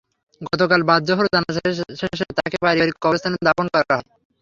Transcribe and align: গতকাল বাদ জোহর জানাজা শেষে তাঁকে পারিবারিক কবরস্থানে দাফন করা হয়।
গতকাল 0.41 0.81
বাদ 0.89 1.01
জোহর 1.07 1.27
জানাজা 1.33 1.61
শেষে 1.99 2.25
তাঁকে 2.37 2.57
পারিবারিক 2.63 2.95
কবরস্থানে 3.03 3.37
দাফন 3.47 3.65
করা 3.73 3.85
হয়। 3.89 4.05